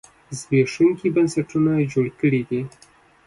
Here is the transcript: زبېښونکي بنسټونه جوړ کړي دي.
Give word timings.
زبېښونکي 0.37 1.07
بنسټونه 1.15 1.71
جوړ 1.91 2.05
کړي 2.19 2.41
دي. 2.49 2.61